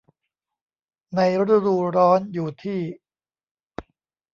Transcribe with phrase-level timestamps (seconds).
[1.15, 2.79] ในฤดูร้อนอยู่ที่